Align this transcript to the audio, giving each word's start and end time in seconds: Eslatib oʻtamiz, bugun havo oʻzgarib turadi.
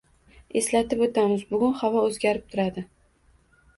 Eslatib 0.61 1.03
oʻtamiz, 1.07 1.45
bugun 1.53 1.77
havo 1.85 2.03
oʻzgarib 2.09 2.49
turadi. 2.55 2.87